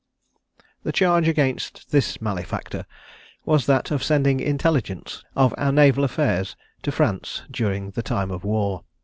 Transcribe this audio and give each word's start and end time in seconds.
The 0.81 0.91
charge 0.91 1.27
against 1.27 1.91
this 1.91 2.19
malefactor 2.19 2.87
was 3.45 3.67
that 3.67 3.91
of 3.91 4.03
sending 4.03 4.39
intelligence 4.39 5.23
of 5.35 5.53
our 5.59 5.71
naval 5.71 6.03
affairs 6.03 6.55
to 6.81 6.91
France 6.91 7.43
during 7.51 7.91
the 7.91 8.01
time 8.01 8.31
of 8.31 8.43
war. 8.43 8.83